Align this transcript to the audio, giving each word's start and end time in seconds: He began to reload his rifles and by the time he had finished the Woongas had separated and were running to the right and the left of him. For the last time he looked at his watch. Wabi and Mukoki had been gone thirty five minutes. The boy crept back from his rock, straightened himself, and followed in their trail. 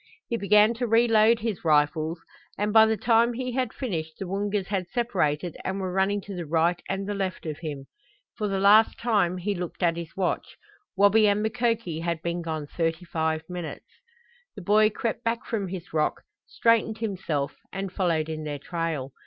He 0.27 0.35
began 0.35 0.73
to 0.73 0.87
reload 0.87 1.41
his 1.41 1.63
rifles 1.63 2.19
and 2.57 2.73
by 2.73 2.87
the 2.87 2.97
time 2.97 3.33
he 3.33 3.51
had 3.51 3.71
finished 3.71 4.17
the 4.17 4.25
Woongas 4.25 4.65
had 4.69 4.87
separated 4.89 5.55
and 5.63 5.79
were 5.79 5.91
running 5.93 6.21
to 6.21 6.33
the 6.35 6.47
right 6.47 6.81
and 6.89 7.05
the 7.07 7.13
left 7.13 7.45
of 7.45 7.59
him. 7.59 7.85
For 8.35 8.47
the 8.47 8.57
last 8.59 8.97
time 8.99 9.37
he 9.37 9.53
looked 9.53 9.83
at 9.83 9.97
his 9.97 10.17
watch. 10.17 10.57
Wabi 10.97 11.27
and 11.27 11.43
Mukoki 11.43 11.99
had 11.99 12.19
been 12.23 12.41
gone 12.41 12.65
thirty 12.65 13.05
five 13.05 13.43
minutes. 13.47 13.85
The 14.55 14.63
boy 14.63 14.89
crept 14.89 15.23
back 15.23 15.45
from 15.45 15.67
his 15.67 15.93
rock, 15.93 16.23
straightened 16.47 16.97
himself, 16.97 17.53
and 17.71 17.93
followed 17.93 18.27
in 18.27 18.43
their 18.43 18.57
trail. 18.57 19.13